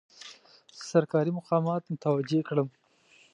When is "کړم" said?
2.47-2.67